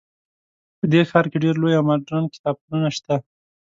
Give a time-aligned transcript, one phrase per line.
[0.77, 3.15] په دې ښار کې ډیر لوی او مدرن کتابتونونه شته